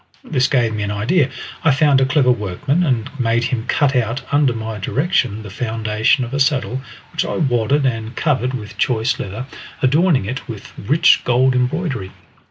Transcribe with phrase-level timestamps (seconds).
[0.23, 1.29] This gave me an idea.
[1.63, 6.25] I found a clever workman, and made him cut out under my direction the foundation
[6.25, 6.81] of a saddle,
[7.11, 9.45] which I wadded and covered with choice leather,
[9.83, 12.09] adorning it with rich gold embroidery.